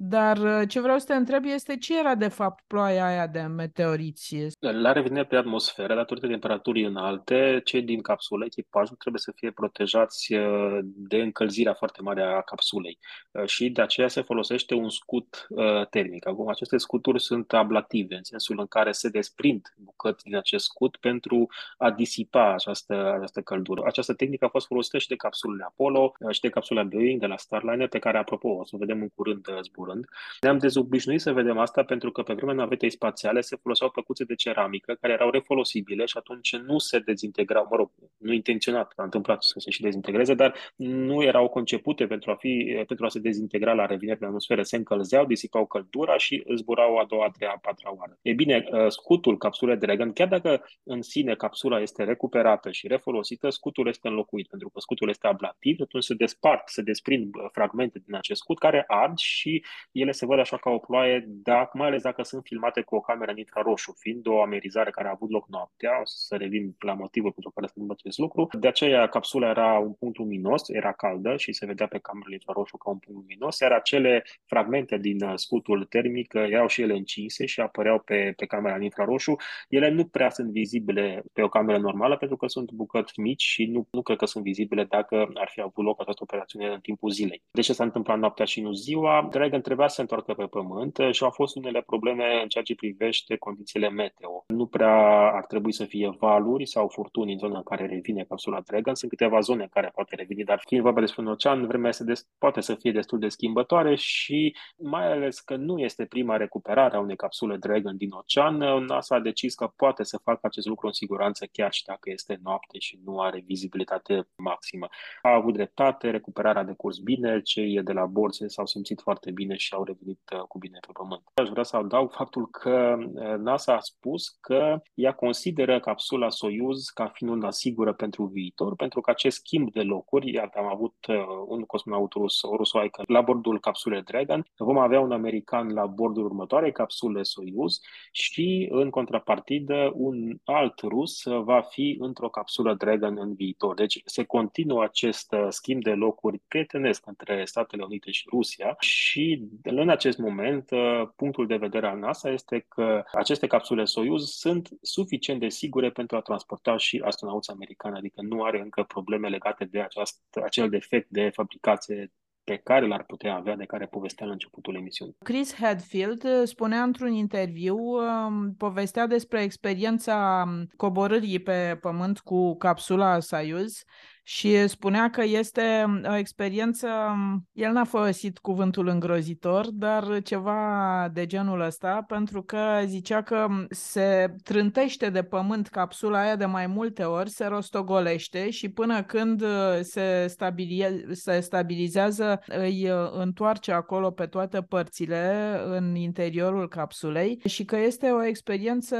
Dar 0.00 0.38
uh, 0.38 0.68
ce 0.68 0.80
vreau 0.80 0.98
să 0.98 1.06
te 1.06 1.14
întreb 1.14 1.44
este 1.44 1.76
ce 1.76 1.98
era 1.98 2.14
de 2.14 2.28
fapt 2.28 2.64
ploaia 2.66 3.06
aia 3.06 3.26
de 3.26 3.40
meteoriți? 3.40 4.36
La 4.58 4.92
revenire 4.92 5.24
pe 5.24 5.36
atmosferă, 5.36 5.94
datorită 5.94 6.26
temperaturii 6.26 6.84
înalte, 6.84 7.60
cei 7.64 7.82
din 7.82 8.00
capsulă, 8.00 8.44
echipajul, 8.44 8.96
trebuie 8.96 9.20
să 9.20 9.32
fie 9.36 9.50
protejați 9.50 10.34
uh, 10.34 10.78
de 10.82 11.16
încălzirea 11.16 11.74
foarte 11.74 12.02
mare 12.02 12.22
a 12.22 12.40
capsulei 12.40 12.98
uh, 13.30 13.46
și 13.46 13.70
de 13.70 13.82
aceea 13.82 14.08
se 14.08 14.22
folosește 14.22 14.74
un 14.74 14.88
scut 14.88 15.46
termic. 15.90 16.26
Acum, 16.26 16.48
aceste 16.48 16.76
scuturi 16.76 17.20
sunt 17.20 17.52
ablative, 17.52 18.14
în 18.14 18.24
sensul 18.24 18.58
în 18.58 18.66
care 18.66 18.92
se 18.92 19.08
desprind 19.08 19.74
bucăți 19.76 20.24
din 20.24 20.36
acest 20.36 20.64
scut 20.64 20.96
pentru 20.96 21.46
a 21.76 21.90
disipa 21.90 22.52
această, 22.52 23.12
această 23.14 23.40
căldură. 23.40 23.82
Această 23.86 24.14
tehnică 24.14 24.44
a 24.44 24.48
fost 24.48 24.66
folosită 24.66 24.98
și 24.98 25.08
de 25.08 25.16
capsulele 25.16 25.64
Apollo 25.66 26.12
și 26.30 26.40
de 26.40 26.48
capsula 26.48 26.82
Boeing 26.82 27.20
de 27.20 27.26
la 27.26 27.36
Starliner, 27.36 27.88
pe 27.88 27.98
care, 27.98 28.18
apropo, 28.18 28.48
o 28.48 28.64
să 28.64 28.76
vedem 28.78 29.00
în 29.00 29.08
curând 29.08 29.46
zbor 29.62 29.87
curând. 29.88 30.06
Ne-am 30.40 30.58
dezobișnuit 30.58 31.20
să 31.20 31.32
vedem 31.32 31.58
asta 31.58 31.82
pentru 31.82 32.12
că 32.12 32.22
pe 32.22 32.32
vremea 32.32 32.54
navetei 32.54 32.90
spațiale 32.90 33.40
se 33.40 33.56
foloseau 33.62 33.90
plăcuțe 33.90 34.24
de 34.24 34.34
ceramică 34.34 34.96
care 35.00 35.12
erau 35.12 35.30
refolosibile 35.30 36.04
și 36.04 36.16
atunci 36.18 36.56
nu 36.56 36.78
se 36.78 36.98
dezintegrau, 36.98 37.66
mă 37.70 37.76
rog, 37.76 37.90
nu 38.16 38.32
intenționat, 38.32 38.92
a 38.96 39.02
întâmplat 39.02 39.42
să 39.42 39.54
se 39.58 39.70
și 39.70 39.82
dezintegreze, 39.82 40.34
dar 40.34 40.54
nu 40.76 41.22
erau 41.22 41.48
concepute 41.48 42.06
pentru 42.06 42.30
a, 42.30 42.34
fi, 42.34 42.84
pentru 42.86 43.04
a 43.04 43.08
se 43.08 43.18
dezintegra 43.18 43.72
la 43.72 43.86
revinere 43.86 44.18
în 44.20 44.26
atmosferă. 44.26 44.62
Se 44.62 44.76
încălzeau, 44.76 45.26
disipau 45.26 45.66
căldura 45.66 46.16
și 46.16 46.44
zburau 46.56 46.96
a 46.96 47.04
doua, 47.04 47.24
a 47.24 47.30
treia, 47.30 47.52
a 47.54 47.58
patra 47.58 47.94
oară. 47.96 48.18
E 48.22 48.32
bine, 48.32 48.64
uh, 48.70 48.86
scutul 48.88 49.38
capsulei 49.38 49.76
Dragon, 49.76 50.12
chiar 50.12 50.28
dacă 50.28 50.64
în 50.82 51.02
sine 51.02 51.34
capsula 51.34 51.80
este 51.80 52.04
recuperată 52.04 52.70
și 52.70 52.86
refolosită, 52.86 53.50
scutul 53.50 53.88
este 53.88 54.08
înlocuit, 54.08 54.48
pentru 54.48 54.68
că 54.68 54.80
scutul 54.80 55.08
este 55.08 55.26
ablativ, 55.26 55.80
atunci 55.80 56.04
se 56.04 56.14
despart, 56.14 56.68
se 56.68 56.82
desprind 56.82 57.34
uh, 57.34 57.44
fragmente 57.52 58.02
din 58.04 58.14
acest 58.14 58.40
scut 58.40 58.58
care 58.58 58.84
ard 58.86 59.18
și 59.18 59.64
ele 59.92 60.12
se 60.12 60.26
văd 60.26 60.38
așa 60.38 60.56
ca 60.56 60.70
o 60.70 60.78
ploaie, 60.78 61.24
dacă, 61.26 61.70
mai 61.72 61.86
ales 61.86 62.02
dacă 62.02 62.22
sunt 62.22 62.42
filmate 62.44 62.80
cu 62.80 62.94
o 62.96 63.00
cameră 63.00 63.30
în 63.30 63.38
infraroșu, 63.38 63.94
fiind 63.98 64.26
o 64.26 64.42
amerizare 64.42 64.90
care 64.90 65.08
a 65.08 65.10
avut 65.10 65.30
loc 65.30 65.48
noaptea, 65.48 66.00
o 66.00 66.04
să 66.04 66.36
revin 66.36 66.74
la 66.78 66.94
motivul 66.94 67.32
pentru 67.32 67.50
care 67.50 67.66
se 67.66 67.72
întâmplă 67.76 67.96
acest 67.98 68.18
lucru. 68.18 68.48
De 68.58 68.68
aceea 68.68 69.06
capsula 69.06 69.48
era 69.48 69.78
un 69.78 69.92
punct 69.92 70.16
luminos, 70.18 70.68
era 70.68 70.92
caldă 70.92 71.36
și 71.36 71.52
se 71.52 71.66
vedea 71.66 71.86
pe 71.86 71.98
camerele 71.98 72.34
infraroșu 72.34 72.76
ca 72.76 72.90
un 72.90 72.98
punct 72.98 73.20
luminos, 73.20 73.58
iar 73.58 73.72
acele 73.72 74.24
fragmente 74.44 74.96
din 74.98 75.22
uh, 75.22 75.32
scutul 75.34 75.84
termic 75.84 76.32
uh, 76.36 76.42
erau 76.42 76.66
și 76.66 76.82
ele 76.82 76.94
încinse 76.94 77.46
și 77.46 77.60
apăreau 77.60 77.98
pe, 77.98 78.32
pe 78.36 78.46
camera 78.46 78.74
în 78.74 78.82
infraroșu. 78.82 79.36
Ele 79.68 79.90
nu 79.90 80.04
prea 80.04 80.30
sunt 80.30 80.50
vizibile 80.50 81.22
pe 81.32 81.42
o 81.42 81.48
cameră 81.48 81.78
normală 81.78 82.16
pentru 82.16 82.36
că 82.36 82.46
sunt 82.46 82.72
bucăți 82.72 83.20
mici 83.20 83.42
și 83.42 83.64
nu, 83.64 83.86
nu 83.90 84.02
cred 84.02 84.16
că 84.16 84.26
sunt 84.26 84.44
vizibile 84.44 84.84
dacă 84.84 85.28
ar 85.34 85.48
fi 85.52 85.60
avut 85.60 85.84
loc 85.84 86.00
această 86.00 86.22
operațiune 86.22 86.66
în 86.66 86.80
timpul 86.80 87.10
zilei. 87.10 87.42
De 87.50 87.60
ce 87.60 87.72
s-a 87.72 87.84
întâmplat 87.84 88.18
noaptea 88.18 88.44
și 88.44 88.60
nu 88.60 88.72
ziua? 88.72 89.28
Dragon 89.30 89.57
trebuia 89.60 89.88
să 89.88 89.94
se 89.94 90.00
întoarcă 90.00 90.34
pe 90.34 90.44
pământ 90.44 90.98
și 91.10 91.22
au 91.24 91.30
fost 91.30 91.56
unele 91.56 91.82
probleme 91.86 92.40
în 92.42 92.48
ceea 92.48 92.64
ce 92.64 92.74
privește 92.74 93.36
condițiile 93.36 93.88
meteo. 93.90 94.44
Nu 94.46 94.66
prea 94.66 95.30
ar 95.32 95.46
trebui 95.46 95.72
să 95.72 95.84
fie 95.84 96.16
valuri 96.18 96.66
sau 96.66 96.88
furtuni 96.88 97.32
în 97.32 97.38
zona 97.38 97.56
în 97.56 97.62
care 97.62 97.86
revine 97.86 98.24
capsula 98.24 98.60
Dragon. 98.60 98.94
Sunt 98.94 99.10
câteva 99.10 99.40
zone 99.40 99.62
în 99.62 99.68
care 99.68 99.90
poate 99.94 100.14
reveni, 100.14 100.44
dar 100.44 100.62
fiind 100.66 100.82
vorba 100.82 101.00
despre 101.00 101.22
un 101.22 101.28
ocean, 101.28 101.66
vremea 101.66 101.88
este 101.88 102.04
des- 102.04 102.28
poate 102.38 102.60
să 102.60 102.74
fie 102.74 102.92
destul 102.92 103.18
de 103.18 103.28
schimbătoare 103.28 103.94
și 103.94 104.56
mai 104.76 105.12
ales 105.12 105.40
că 105.40 105.56
nu 105.56 105.78
este 105.78 106.04
prima 106.04 106.36
recuperare 106.36 106.96
a 106.96 107.00
unei 107.00 107.16
capsule 107.16 107.56
Dragon 107.56 107.96
din 107.96 108.10
ocean, 108.10 108.84
NASA 108.84 109.14
a 109.14 109.20
decis 109.20 109.54
că 109.54 109.72
poate 109.76 110.04
să 110.04 110.20
facă 110.22 110.40
acest 110.42 110.66
lucru 110.66 110.86
în 110.86 110.92
siguranță 110.92 111.46
chiar 111.52 111.72
și 111.72 111.84
dacă 111.84 112.10
este 112.10 112.38
noapte 112.42 112.78
și 112.78 112.98
nu 113.04 113.20
are 113.20 113.42
vizibilitate 113.46 114.28
maximă. 114.36 114.88
A 115.22 115.34
avut 115.34 115.52
dreptate, 115.52 116.10
recuperarea 116.10 116.62
de 116.62 116.72
curs 116.72 116.98
bine, 116.98 117.40
cei 117.40 117.82
de 117.82 117.92
la 117.92 118.04
bord 118.06 118.32
s-au 118.46 118.66
simțit 118.66 119.00
foarte 119.00 119.30
bine 119.30 119.47
și 119.56 119.74
au 119.74 119.84
revenit 119.84 120.20
uh, 120.32 120.40
cu 120.40 120.58
bine 120.58 120.78
pe 120.86 120.92
pământ. 120.92 121.22
Aș 121.34 121.48
vrea 121.48 121.62
să 121.62 121.76
adaug 121.76 122.12
faptul 122.12 122.46
că 122.46 122.96
uh, 122.98 123.34
NASA 123.38 123.74
a 123.74 123.80
spus 123.80 124.28
că 124.28 124.80
ea 124.94 125.12
consideră 125.12 125.80
capsula 125.80 126.30
Soyuz 126.30 126.84
ca 126.88 127.06
fiind 127.08 127.32
una 127.32 127.50
sigură 127.50 127.92
pentru 127.92 128.24
viitor, 128.24 128.76
pentru 128.76 129.00
că 129.00 129.10
acest 129.10 129.36
schimb 129.36 129.72
de 129.72 129.82
locuri, 129.82 130.32
iată, 130.32 130.58
am 130.58 130.66
avut 130.66 130.94
uh, 131.08 131.16
un 131.46 131.62
cosmonaut 131.62 132.12
rus, 132.12 132.42
o 132.42 132.56
rusoaică, 132.56 133.02
la 133.06 133.20
bordul 133.20 133.60
capsulei 133.60 134.02
Dragon, 134.02 134.46
vom 134.56 134.78
avea 134.78 135.00
un 135.00 135.12
american 135.12 135.72
la 135.72 135.86
bordul 135.86 136.24
următoarei 136.24 136.72
capsule 136.72 137.22
Soyuz 137.22 137.80
și, 138.12 138.68
în 138.70 138.90
contrapartidă, 138.90 139.90
un 139.94 140.38
alt 140.44 140.80
rus 140.80 141.22
va 141.24 141.60
fi 141.60 141.96
într-o 142.00 142.28
capsulă 142.28 142.74
Dragon 142.74 143.16
în 143.18 143.34
viitor. 143.34 143.74
Deci 143.74 144.00
se 144.04 144.24
continuă 144.24 144.82
acest 144.82 145.34
schimb 145.48 145.82
de 145.82 145.90
locuri 145.90 146.38
prietenesc 146.48 147.06
între 147.06 147.44
Statele 147.44 147.82
Unite 147.82 148.10
și 148.10 148.26
Rusia 148.30 148.76
și 148.78 149.37
în 149.62 149.88
acest 149.88 150.18
moment, 150.18 150.70
uh, 150.70 151.08
punctul 151.16 151.46
de 151.46 151.56
vedere 151.56 151.86
al 151.86 151.98
NASA 151.98 152.30
este 152.30 152.64
că 152.68 153.02
aceste 153.12 153.46
capsule 153.46 153.84
Soyuz 153.84 154.28
sunt 154.28 154.68
suficient 154.82 155.40
de 155.40 155.48
sigure 155.48 155.90
pentru 155.90 156.16
a 156.16 156.20
transporta 156.20 156.76
și 156.76 157.02
astronauți 157.04 157.50
americani, 157.50 157.96
adică 157.96 158.22
nu 158.22 158.42
are 158.42 158.60
încă 158.60 158.82
probleme 158.82 159.28
legate 159.28 159.64
de 159.64 159.80
aceast, 159.80 160.20
acel 160.44 160.68
defect 160.68 161.08
de 161.08 161.30
fabricație 161.34 162.12
pe 162.48 162.56
care 162.56 162.86
l-ar 162.86 163.04
putea 163.04 163.34
avea, 163.34 163.56
de 163.56 163.64
care 163.64 163.86
povestea 163.86 164.26
la 164.26 164.32
începutul 164.32 164.74
emisiunii. 164.76 165.16
Chris 165.24 165.54
Hadfield 165.54 166.24
uh, 166.24 166.42
spunea 166.44 166.82
într-un 166.82 167.12
interviu, 167.12 167.76
um, 167.76 168.54
povestea 168.54 169.06
despre 169.06 169.42
experiența 169.42 170.44
um, 170.46 170.66
coborârii 170.76 171.38
pe 171.38 171.78
pământ 171.80 172.18
cu 172.18 172.56
capsula 172.56 173.20
Soyuz 173.20 173.84
și 174.30 174.68
spunea 174.68 175.10
că 175.10 175.22
este 175.24 175.84
um, 175.86 176.00
o 176.08 176.16
experiență, 176.16 176.88
um, 177.12 177.46
el 177.52 177.72
n-a 177.72 177.84
folosit 177.84 178.38
cuvântul 178.38 178.86
îngrozitor, 178.88 179.70
dar 179.70 180.22
ceva 180.22 181.08
de 181.12 181.26
genul 181.26 181.60
ăsta, 181.60 182.04
pentru 182.06 182.42
că 182.42 182.80
zicea 182.84 183.22
că 183.22 183.46
um, 183.48 183.66
se 183.70 184.34
trântește 184.42 185.10
de 185.10 185.22
pământ 185.22 185.68
capsula 185.68 186.20
aia 186.20 186.36
de 186.36 186.44
mai 186.44 186.66
multe 186.66 187.02
ori, 187.02 187.30
se 187.30 187.46
rostogolește 187.46 188.50
și 188.50 188.68
până 188.68 189.02
când 189.02 189.42
uh, 189.42 189.78
se, 189.80 190.26
stabilie, 190.26 191.04
se 191.10 191.40
stabilizează, 191.40 192.40
îi 192.46 192.90
uh, 192.90 193.10
întoarce 193.12 193.72
acolo 193.72 194.10
pe 194.10 194.26
toate 194.26 194.62
părțile 194.62 195.60
în 195.64 195.94
interiorul 195.94 196.68
capsulei 196.68 197.40
și 197.44 197.64
că 197.64 197.76
este 197.76 198.10
o 198.10 198.24
experiență 198.24 198.96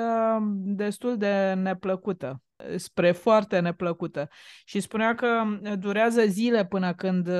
destul 0.64 1.16
de 1.16 1.52
neplăcută 1.56 2.42
spre 2.77 3.12
foarte 3.12 3.59
neplăcută. 3.59 4.29
Și 4.65 4.81
spunea 4.81 5.15
că 5.15 5.43
durează 5.79 6.21
zile 6.27 6.65
până 6.65 6.95
când 6.95 7.29
uh, 7.29 7.35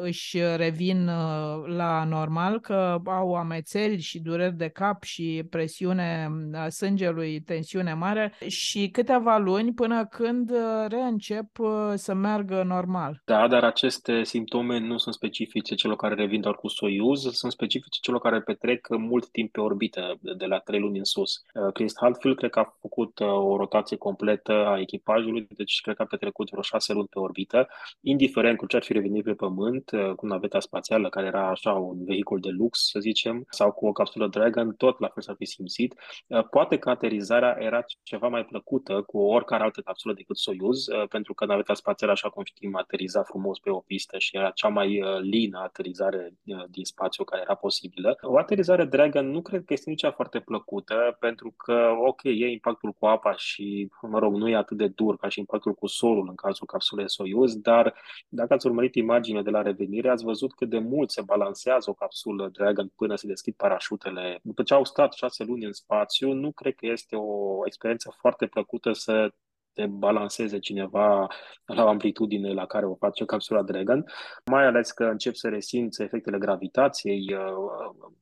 își 0.00 0.38
revin 0.56 1.08
uh, 1.08 1.66
la 1.76 2.04
normal, 2.04 2.60
că 2.60 2.98
au 3.04 3.34
amețeli 3.34 4.00
și 4.00 4.20
dureri 4.20 4.56
de 4.56 4.68
cap 4.68 5.02
și 5.02 5.46
presiune 5.50 6.28
a 6.52 6.68
sângelui, 6.68 7.40
tensiune 7.40 7.94
mare 7.94 8.34
și 8.46 8.88
câteva 8.88 9.38
luni 9.38 9.72
până 9.72 10.06
când 10.06 10.50
uh, 10.50 10.86
reîncep 10.88 11.46
să 11.94 12.14
meargă 12.14 12.62
normal. 12.62 13.22
Da, 13.24 13.48
dar 13.48 13.64
aceste 13.64 14.22
simptome 14.22 14.78
nu 14.78 14.98
sunt 14.98 15.14
specifice 15.14 15.74
celor 15.74 15.96
care 15.96 16.14
revin 16.14 16.40
doar 16.40 16.54
cu 16.54 16.68
Soyuz, 16.68 17.20
sunt 17.32 17.52
specifice 17.52 17.98
celor 18.02 18.20
care 18.20 18.40
petrec 18.40 18.88
mult 18.88 19.28
timp 19.30 19.52
pe 19.52 19.60
orbită, 19.60 20.18
de 20.36 20.46
la 20.46 20.58
trei 20.58 20.80
luni 20.80 20.98
în 20.98 21.04
sus. 21.04 21.42
Chris 21.72 21.92
Hadfield 22.00 22.36
cred 22.36 22.50
că 22.50 22.58
a 22.58 22.76
făcut 22.80 23.20
o 23.20 23.56
rotație 23.56 23.96
completă 23.96 24.59
a 24.66 24.80
echipajului, 24.80 25.46
deci 25.50 25.80
cred 25.80 25.96
că 25.96 26.02
a 26.02 26.06
petrecut 26.06 26.50
vreo 26.50 26.62
șase 26.62 26.92
luni 26.92 27.08
pe 27.08 27.18
orbită, 27.18 27.68
indiferent 28.00 28.56
cu 28.56 28.66
ce 28.66 28.76
ar 28.76 28.82
fi 28.82 28.92
revenit 28.92 29.24
pe 29.24 29.34
Pământ, 29.34 29.90
uh, 29.90 30.14
cu 30.14 30.26
naveta 30.26 30.60
spațială, 30.60 31.08
care 31.08 31.26
era 31.26 31.48
așa 31.48 31.72
un 31.72 32.04
vehicul 32.04 32.40
de 32.40 32.48
lux, 32.48 32.88
să 32.90 33.00
zicem, 33.00 33.44
sau 33.50 33.72
cu 33.72 33.86
o 33.86 33.92
capsulă 33.92 34.26
Dragon, 34.26 34.74
tot 34.74 34.98
la 34.98 35.08
fel 35.08 35.22
s-ar 35.22 35.34
fi 35.38 35.44
simțit. 35.44 35.94
Uh, 36.26 36.48
poate 36.48 36.78
că 36.78 36.90
aterizarea 36.90 37.56
era 37.58 37.84
ceva 38.02 38.28
mai 38.28 38.44
plăcută 38.44 39.02
cu 39.02 39.18
oricare 39.18 39.62
altă 39.62 39.80
capsulă 39.80 40.14
decât 40.14 40.36
Soyuz, 40.36 40.86
uh, 40.86 41.08
pentru 41.08 41.34
că 41.34 41.44
naveta 41.44 41.74
spațială, 41.74 42.12
așa 42.12 42.28
cum 42.28 42.44
știm, 42.44 42.76
ateriza 42.76 43.22
frumos 43.22 43.58
pe 43.58 43.70
o 43.70 43.78
pistă 43.78 44.18
și 44.18 44.36
era 44.36 44.50
cea 44.50 44.68
mai 44.68 45.00
lină 45.20 45.58
aterizare 45.58 46.34
din 46.68 46.84
spațiu 46.84 47.24
care 47.24 47.42
era 47.42 47.54
posibilă. 47.54 48.18
O 48.22 48.38
aterizare 48.38 48.84
Dragon 48.84 49.30
nu 49.30 49.42
cred 49.42 49.64
că 49.64 49.72
este 49.72 49.90
nici 49.90 50.04
foarte 50.14 50.40
plăcută, 50.40 51.16
pentru 51.18 51.54
că, 51.56 51.90
ok, 52.06 52.20
e 52.22 52.50
impactul 52.50 52.92
cu 52.92 53.06
apa 53.06 53.34
și, 53.36 53.88
mă 54.02 54.18
rog, 54.18 54.34
nu 54.34 54.48
e 54.50 54.56
atât 54.56 54.76
de 54.76 54.88
dur 54.88 55.16
ca 55.16 55.28
și 55.28 55.38
impactul 55.38 55.74
cu 55.74 55.86
solul 55.86 56.26
în 56.28 56.34
cazul 56.34 56.66
capsulei 56.66 57.10
Soyuz, 57.10 57.56
dar 57.56 57.94
dacă 58.28 58.52
ați 58.52 58.66
urmărit 58.66 58.94
imaginea 58.94 59.42
de 59.42 59.50
la 59.50 59.62
revenire, 59.62 60.10
ați 60.10 60.24
văzut 60.24 60.54
cât 60.54 60.68
de 60.68 60.78
mult 60.78 61.10
se 61.10 61.22
balansează 61.22 61.90
o 61.90 61.94
capsulă 61.94 62.48
Dragon 62.52 62.92
până 62.96 63.14
se 63.16 63.26
deschid 63.26 63.54
parașutele. 63.54 64.40
După 64.42 64.62
ce 64.62 64.74
au 64.74 64.84
stat 64.84 65.12
șase 65.12 65.44
luni 65.44 65.64
în 65.64 65.72
spațiu, 65.72 66.32
nu 66.32 66.52
cred 66.52 66.74
că 66.74 66.86
este 66.86 67.16
o 67.16 67.60
experiență 67.66 68.14
foarte 68.18 68.46
plăcută 68.46 68.92
să 68.92 69.32
te 69.72 69.86
balanceze 69.86 70.58
cineva 70.58 71.26
la 71.64 71.84
o 71.84 71.88
amplitudine 71.88 72.52
la 72.52 72.66
care 72.66 72.86
o 72.86 72.94
face 72.94 73.24
capsula 73.24 73.62
Dragon, 73.62 74.04
mai 74.50 74.66
ales 74.66 74.90
că 74.90 75.04
încep 75.04 75.34
să 75.34 75.48
resimți 75.48 76.02
efectele 76.02 76.38
gravitației, 76.38 77.36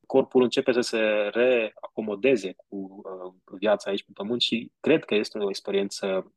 corpul 0.06 0.42
începe 0.42 0.72
să 0.72 0.80
se 0.80 0.98
reacomodeze 1.32 2.54
cu 2.68 3.02
viața 3.58 3.90
aici 3.90 4.04
pe 4.04 4.10
Pământ 4.14 4.40
și 4.40 4.72
cred 4.80 5.04
că 5.04 5.14
este 5.14 5.38
o 5.38 5.48
experiență 5.48 6.32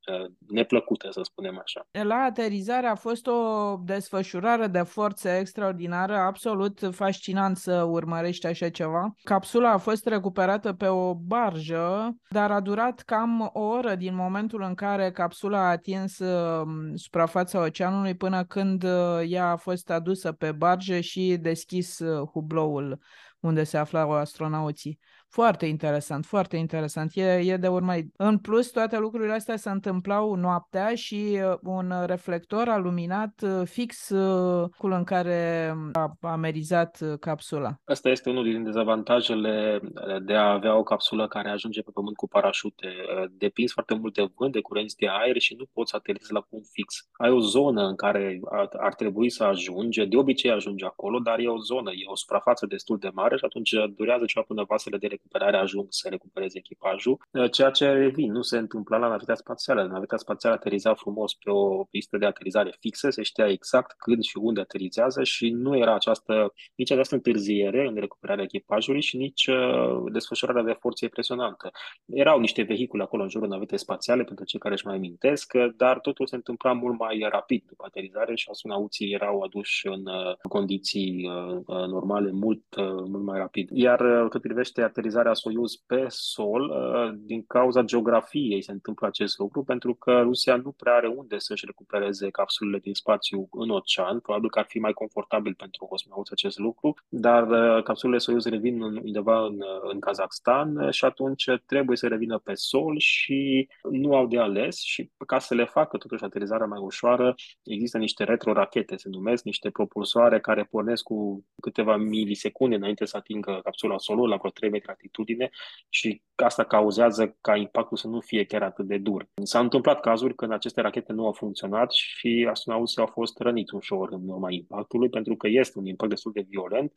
neplăcută, 0.47 1.07
să 1.11 1.19
spunem 1.23 1.59
așa. 1.63 1.87
La 2.03 2.15
aterizare 2.15 2.87
a 2.87 2.95
fost 2.95 3.27
o 3.27 3.75
desfășurare 3.85 4.67
de 4.67 4.81
forțe 4.81 5.37
extraordinară, 5.39 6.15
absolut 6.15 6.79
fascinant 6.91 7.57
să 7.57 7.83
urmărești 7.83 8.47
așa 8.47 8.69
ceva. 8.69 9.15
Capsula 9.23 9.71
a 9.71 9.77
fost 9.77 10.07
recuperată 10.07 10.73
pe 10.73 10.87
o 10.87 11.15
barjă, 11.15 12.15
dar 12.29 12.51
a 12.51 12.59
durat 12.59 12.99
cam 12.99 13.49
o 13.53 13.59
oră 13.59 13.95
din 13.95 14.15
momentul 14.15 14.61
în 14.61 14.73
care 14.73 15.00
capsula 15.09 15.59
a 15.59 15.69
atins 15.69 16.19
um, 16.19 16.95
suprafața 16.95 17.59
oceanului 17.59 18.15
până 18.15 18.45
când 18.45 18.83
uh, 18.83 19.21
ea 19.27 19.49
a 19.49 19.55
fost 19.55 19.89
adusă 19.89 20.31
pe 20.31 20.51
barjă 20.51 20.99
și 20.99 21.37
deschis 21.41 21.99
uh, 21.99 22.27
hubloul 22.27 22.99
unde 23.41 23.63
se 23.63 23.77
aflau 23.77 24.11
astronauții. 24.11 24.99
Foarte 25.29 25.65
interesant, 25.65 26.25
foarte 26.25 26.57
interesant. 26.57 27.11
E, 27.13 27.23
e 27.23 27.57
de 27.57 27.67
urmărit. 27.67 28.13
În 28.17 28.37
plus, 28.37 28.69
toate 28.69 28.97
lucrurile 28.97 29.33
astea 29.33 29.55
se 29.55 29.69
întâmplau 29.69 30.35
noaptea 30.35 30.95
și 30.95 31.39
uh, 31.51 31.57
un 31.63 31.93
reflector 32.05 32.67
a 32.67 32.77
luminat 32.77 33.41
uh, 33.43 33.61
fix 33.67 34.09
uh, 34.09 34.69
cu 34.77 34.87
în 34.87 35.03
care 35.03 35.73
a 35.91 36.17
amerizat 36.21 37.17
capsula. 37.19 37.75
Asta 37.83 38.09
este 38.09 38.29
unul 38.29 38.43
din 38.43 38.63
dezavantajele 38.63 39.79
de 40.21 40.33
a 40.33 40.51
avea 40.51 40.77
o 40.77 40.83
capsulă 40.83 41.27
care 41.27 41.49
ajunge 41.49 41.81
pe 41.81 41.91
pământ 41.93 42.15
cu 42.15 42.27
parașute. 42.27 42.87
Depinzi 43.31 43.73
foarte 43.73 43.93
mult 43.93 44.13
de 44.13 44.29
vânt, 44.35 44.51
de 44.51 44.61
curenți 44.61 44.97
de 44.97 45.07
aer 45.09 45.39
și 45.39 45.55
nu 45.57 45.65
poți 45.73 45.95
ateriza 45.95 46.29
la 46.29 46.45
punct 46.49 46.67
fix. 46.71 47.09
Ai 47.11 47.29
o 47.29 47.39
zonă 47.39 47.87
în 47.87 47.95
care 47.95 48.39
ar, 48.49 48.69
ar 48.79 48.93
trebui 48.93 49.29
să 49.29 49.43
ajungi, 49.43 50.05
de 50.05 50.17
obicei 50.17 50.51
ajunge 50.51 50.85
acolo, 50.85 51.19
dar 51.19 51.39
e 51.39 51.47
o 51.47 51.57
zonă, 51.57 51.91
e 51.91 52.03
o 52.05 52.15
suprafață 52.15 52.65
destul 52.65 52.97
de 52.97 53.09
mare 53.13 53.30
și 53.37 53.45
atunci 53.45 53.73
durează 53.95 54.25
ceva 54.25 54.45
până 54.47 54.63
vasele 54.67 54.97
de 54.97 55.07
recuperare 55.07 55.57
ajung 55.57 55.85
să 55.89 56.09
recupereze 56.09 56.57
echipajul, 56.57 57.17
uh, 57.31 57.51
ceea 57.51 57.69
ce 57.69 57.91
revin, 57.91 58.31
nu 58.31 58.41
se 58.41 58.57
întâmpla 58.57 58.97
la 58.97 59.07
naveta 59.07 59.35
spațială. 59.35 59.83
Naveta 59.83 60.17
spațială 60.17 60.55
ateriza 60.55 60.93
frumos 60.93 61.33
pe 61.33 61.49
o 61.49 61.83
pistă 61.83 62.17
de 62.17 62.25
aterizare 62.25 62.75
fixă, 62.79 63.09
se 63.09 63.21
știa 63.21 63.47
exact 63.47 63.95
când 63.97 64.23
și 64.23 64.37
unde 64.37 64.59
aterizează 64.59 65.23
și 65.23 65.49
nu 65.49 65.77
era 65.77 65.93
această, 65.95 66.53
nici 66.75 66.91
această 66.91 67.15
întârziere 67.15 67.87
în 67.87 67.95
recuperarea 67.95 68.43
echipajului 68.43 69.01
și 69.01 69.17
nici 69.17 69.47
uh, 69.47 70.11
desfășurarea 70.11 70.63
de 70.63 70.77
forțe 70.79 71.05
impresionantă. 71.05 71.71
Erau 72.05 72.39
niște 72.39 72.61
vehicule 72.61 73.03
acolo 73.03 73.23
în 73.23 73.29
jurul 73.29 73.47
navetei 73.47 73.79
spațiale, 73.79 74.23
pentru 74.23 74.45
cei 74.45 74.59
care 74.59 74.73
își 74.73 74.85
mai 74.85 74.95
amintesc, 74.95 75.53
dar 75.77 75.99
totul 75.99 76.27
se 76.27 76.35
întâmpla 76.35 76.73
mult 76.73 76.99
mai 76.99 77.27
rapid 77.31 77.63
după 77.67 77.83
aterizare 77.87 78.35
și 78.35 78.47
astronauții 78.51 79.11
erau 79.11 79.41
aduși 79.41 79.87
în 79.87 80.05
uh, 80.05 80.35
condiții 80.49 81.29
normale 81.67 82.31
mult, 82.31 82.63
mult 83.07 83.20
mai 83.23 83.39
rapid. 83.39 83.69
Iar 83.73 84.27
cât 84.29 84.41
privește 84.41 84.81
aterizarea 84.81 85.33
Soyuz 85.33 85.75
pe 85.75 86.05
sol, 86.07 86.69
uh, 86.69 87.19
din 87.19 87.43
cauza 87.47 87.81
geografiei 87.81 88.63
se 88.63 88.71
întâmplă 88.71 89.07
acest 89.07 89.37
lucru, 89.37 89.63
pentru 89.63 89.95
că 89.95 90.19
Rusia 90.21 90.55
nu 90.55 90.71
prea 90.71 90.93
are 90.95 91.07
unde 91.07 91.37
să-și 91.37 91.65
recupereze 91.65 92.29
capsulele 92.29 92.79
din 92.79 92.93
spațiu 92.93 93.47
în 93.51 93.69
ocean. 93.69 94.19
Probabil 94.19 94.49
că 94.49 94.59
ar 94.59 94.65
fi 94.67 94.79
mai 94.79 94.93
confortabil 94.93 95.53
pentru 95.53 95.85
cosmonauți 95.85 96.31
acest 96.31 96.57
lucru, 96.59 96.93
dar 97.09 97.47
uh, 97.49 97.83
capsulele 97.83 98.17
Soyuz 98.17 98.45
revin 98.45 98.81
undeva 98.81 99.45
în, 99.45 99.59
în 99.81 99.99
Kazakhstan 99.99 100.91
și 100.91 101.05
atunci 101.05 101.45
trebuie 101.65 101.97
să 101.97 102.07
revină 102.07 102.37
pe 102.37 102.53
sol 102.53 102.97
și 102.97 103.67
nu 103.91 104.15
au 104.15 104.27
de 104.27 104.39
ales 104.39 104.79
și 104.81 105.09
ca 105.27 105.39
să 105.39 105.55
le 105.55 105.65
facă 105.65 105.97
totuși 105.97 106.23
aterizarea 106.23 106.65
mai 106.65 106.79
ușoară, 106.79 107.35
există 107.63 107.97
niște 107.97 108.23
retrorachete, 108.23 108.95
se 108.97 109.09
numesc, 109.09 109.43
niște 109.43 109.69
propulsoare 109.69 110.39
care 110.39 110.63
pornesc 110.63 111.03
cu 111.03 111.45
câteva 111.61 111.97
milisecunde 111.97 112.75
înainte 112.75 113.05
să 113.11 113.17
atingă 113.17 113.59
capsula 113.63 113.97
solului 113.97 114.29
la 114.29 114.35
vreo 114.35 114.49
3 114.49 114.69
metri 114.69 114.89
altitudine 114.89 115.49
și 115.89 116.21
asta 116.35 116.63
cauzează 116.63 117.37
ca 117.41 117.55
impactul 117.55 117.97
să 117.97 118.07
nu 118.07 118.19
fie 118.19 118.43
chiar 118.43 118.63
atât 118.63 118.85
de 118.85 118.97
dur. 118.97 119.27
S-a 119.43 119.59
întâmplat 119.59 119.99
cazuri 119.99 120.35
când 120.35 120.51
aceste 120.51 120.81
rachete 120.81 121.13
nu 121.13 121.25
au 121.25 121.31
funcționat 121.31 121.91
și 121.91 122.47
astronauții 122.49 123.01
au 123.01 123.07
fost 123.07 123.39
răniți 123.39 123.75
ușor 123.75 124.11
în 124.11 124.29
urma 124.29 124.51
impactului, 124.51 125.09
pentru 125.09 125.35
că 125.35 125.47
este 125.47 125.79
un 125.79 125.85
impact 125.85 126.09
destul 126.09 126.31
de 126.31 126.45
violent. 126.49 126.93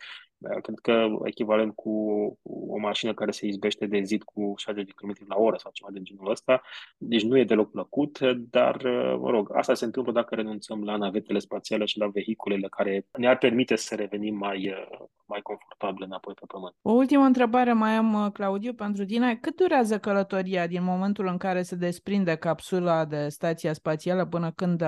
Cred 0.62 0.78
că 0.82 1.06
echivalent 1.22 1.74
cu 1.74 1.90
o 2.42 2.78
mașină 2.78 3.14
care 3.14 3.30
se 3.30 3.46
izbește 3.46 3.86
de 3.86 4.02
zid 4.02 4.22
cu 4.22 4.54
60 4.56 4.84
de 4.84 4.92
km 4.94 5.14
la 5.28 5.36
oră 5.36 5.56
sau 5.56 5.70
ceva 5.72 5.90
de 5.92 6.02
genul 6.02 6.30
ăsta. 6.30 6.62
Deci 6.98 7.22
nu 7.22 7.38
e 7.38 7.44
deloc 7.44 7.70
plăcut, 7.70 8.18
dar, 8.36 8.82
mă 9.18 9.30
rog, 9.30 9.56
asta 9.56 9.74
se 9.74 9.84
întâmplă 9.84 10.12
dacă 10.12 10.34
renunțăm 10.34 10.84
la 10.84 10.96
navetele 10.96 11.38
spațiale 11.38 11.84
și 11.84 11.98
la 11.98 12.06
vehiculele 12.06 12.68
care 12.68 13.06
ne-ar 13.18 13.38
permite 13.38 13.76
să 13.76 13.94
revenim 13.94 14.36
mai, 14.36 14.74
mai 15.26 15.40
confortabil 15.42 16.03
înapoi 16.04 16.34
pe 16.34 16.46
Pământ. 16.46 16.74
O 16.82 16.92
ultimă 16.92 17.24
întrebare 17.24 17.72
mai 17.72 17.96
am, 17.96 18.30
Claudiu, 18.32 18.72
pentru 18.72 19.04
tine. 19.04 19.36
Cât 19.36 19.56
durează 19.56 19.98
călătoria 19.98 20.66
din 20.66 20.84
momentul 20.84 21.26
în 21.26 21.36
care 21.36 21.62
se 21.62 21.76
desprinde 21.76 22.36
capsula 22.36 23.04
de 23.04 23.28
stația 23.28 23.72
spațială 23.72 24.24
până 24.24 24.52
când 24.54 24.82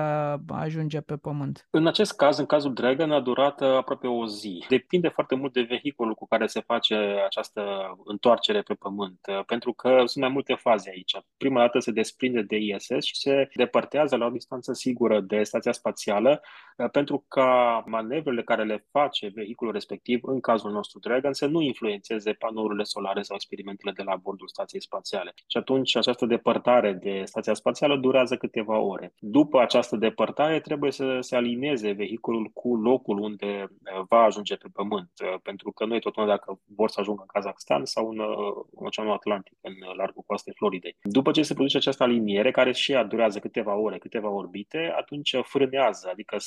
ajunge 0.47 1.01
pe 1.01 1.15
Pământ? 1.15 1.67
În 1.69 1.87
acest 1.87 2.15
caz, 2.15 2.37
în 2.37 2.45
cazul 2.45 2.73
Dragon, 2.73 3.11
a 3.11 3.19
durat 3.19 3.61
uh, 3.61 3.67
aproape 3.67 4.07
o 4.07 4.27
zi. 4.27 4.65
Depinde 4.69 5.07
foarte 5.07 5.35
mult 5.35 5.53
de 5.53 5.61
vehiculul 5.61 6.13
cu 6.13 6.27
care 6.27 6.47
se 6.47 6.61
face 6.61 6.95
această 7.25 7.61
întoarcere 8.05 8.61
pe 8.61 8.73
Pământ, 8.73 9.19
uh, 9.29 9.45
pentru 9.45 9.73
că 9.73 10.03
sunt 10.05 10.23
mai 10.23 10.33
multe 10.33 10.53
faze 10.53 10.89
aici. 10.89 11.17
Prima 11.37 11.59
dată 11.59 11.79
se 11.79 11.91
desprinde 11.91 12.41
de 12.41 12.55
ISS 12.55 13.03
și 13.03 13.15
se 13.15 13.49
depărtează 13.53 14.15
la 14.15 14.25
o 14.25 14.29
distanță 14.29 14.73
sigură 14.73 15.19
de 15.19 15.43
stația 15.43 15.71
spațială, 15.71 16.41
uh, 16.77 16.89
pentru 16.89 17.25
ca 17.27 17.83
manevrele 17.85 18.43
care 18.43 18.63
le 18.63 18.85
face 18.91 19.31
vehiculul 19.33 19.73
respectiv, 19.73 20.19
în 20.23 20.39
cazul 20.39 20.71
nostru 20.71 20.99
Dragon, 21.07 21.33
să 21.33 21.45
nu 21.45 21.61
influențeze 21.61 22.31
panourile 22.31 22.83
solare 22.83 23.21
sau 23.21 23.35
experimentele 23.35 23.91
de 23.91 24.03
la 24.03 24.15
bordul 24.15 24.47
stației 24.47 24.81
spațiale. 24.81 25.33
Și 25.47 25.57
atunci 25.57 25.95
această 25.95 26.25
depărtare 26.25 26.93
de 26.93 27.21
stația 27.25 27.53
spațială 27.53 27.95
durează 27.97 28.37
câteva 28.37 28.77
ore. 28.79 29.13
După 29.19 29.59
această 29.61 29.95
depărtare 29.95 30.59
trebuie 30.59 30.91
să 30.91 31.17
se 31.19 31.35
alineze 31.35 31.91
vehiculul 31.91 32.49
cu 32.53 32.75
locul 32.75 33.17
unde 33.19 33.67
uh, 33.69 34.03
va 34.09 34.21
ajunge 34.21 34.55
pe 34.55 34.67
Pământ, 34.73 35.09
uh, 35.23 35.39
pentru 35.43 35.71
că 35.71 35.85
noi 35.85 35.99
tot 35.99 36.15
dacă 36.25 36.59
vor 36.75 36.89
să 36.89 36.99
ajungă 36.99 37.21
în 37.21 37.27
Kazakhstan 37.27 37.85
sau 37.85 38.09
în, 38.09 38.19
uh, 38.19 38.27
în 38.75 38.85
Oceanul 38.85 39.13
Atlantic, 39.13 39.53
în 39.61 39.73
largul 39.97 40.23
coastei 40.25 40.53
Floridei. 40.55 40.97
După 41.01 41.31
ce 41.31 41.41
se 41.41 41.53
produce 41.53 41.77
această 41.77 42.03
aliniere, 42.03 42.51
care 42.51 42.71
și 42.71 42.91
ea 42.91 43.03
durează 43.03 43.39
câteva 43.39 43.75
ore, 43.75 43.97
câteva 43.97 44.29
orbite, 44.29 44.93
atunci 44.97 45.35
frânează, 45.43 46.09
adică 46.11 46.37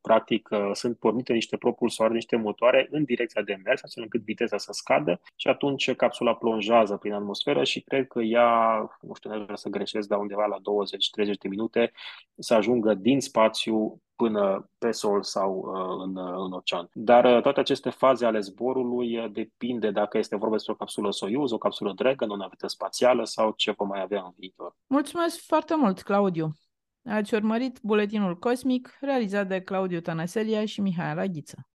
practic 0.00 0.48
sunt 0.72 0.98
pornite 0.98 1.32
niște 1.32 1.56
propulsoare, 1.56 2.14
niște 2.14 2.36
motoare 2.36 2.88
în 2.90 3.04
direcția 3.04 3.42
de 3.42 3.60
mers, 3.64 3.81
astfel 3.82 4.02
încât 4.02 4.22
viteza 4.22 4.58
să 4.58 4.72
scadă 4.72 5.20
și 5.36 5.48
atunci 5.48 5.94
capsula 5.94 6.34
plonjează 6.34 6.96
prin 6.96 7.12
atmosferă 7.12 7.64
și 7.64 7.80
cred 7.80 8.06
că 8.06 8.20
ea, 8.20 8.78
nu 9.00 9.14
știu, 9.14 9.30
nu 9.30 9.42
vreau 9.42 9.56
să 9.56 9.68
greșesc, 9.68 10.08
dar 10.08 10.18
undeva 10.18 10.46
la 10.46 10.56
20-30 10.56 10.60
de 11.40 11.48
minute 11.48 11.92
să 12.38 12.54
ajungă 12.54 12.94
din 12.94 13.20
spațiu 13.20 14.02
până 14.16 14.70
pe 14.78 14.90
sol 14.90 15.22
sau 15.22 15.56
uh, 15.56 16.04
în, 16.04 16.16
uh, 16.16 16.32
în 16.46 16.52
ocean. 16.52 16.88
Dar 16.92 17.24
uh, 17.24 17.42
toate 17.42 17.60
aceste 17.60 17.90
faze 17.90 18.26
ale 18.26 18.40
zborului 18.40 19.18
uh, 19.18 19.30
depinde 19.32 19.90
dacă 19.90 20.18
este 20.18 20.36
vorba 20.36 20.54
despre 20.54 20.72
o 20.72 20.76
capsulă 20.76 21.12
Soyuz, 21.12 21.50
o 21.50 21.58
capsulă 21.58 21.92
Dragon, 21.92 22.30
o 22.30 22.36
navetă 22.36 22.66
spațială 22.66 23.24
sau 23.24 23.52
ce 23.56 23.70
vom 23.70 23.88
mai 23.88 24.00
avea 24.00 24.22
în 24.22 24.32
viitor. 24.36 24.76
Mulțumesc 24.86 25.46
foarte 25.46 25.76
mult, 25.76 26.02
Claudiu! 26.02 26.50
Ați 27.04 27.34
urmărit 27.34 27.78
buletinul 27.82 28.38
cosmic 28.38 28.96
realizat 29.00 29.48
de 29.48 29.60
Claudiu 29.60 30.00
Tănăselia 30.00 30.64
și 30.64 30.80
Mihaela 30.80 31.26
Ghiță. 31.26 31.66